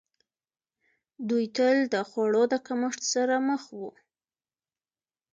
دوی 1.29 1.45
تل 1.57 1.77
د 1.93 1.95
خوړو 2.09 2.43
د 2.53 2.55
کمښت 2.67 3.01
سره 3.13 3.35
مخ 3.49 3.63
وو. 3.79 3.89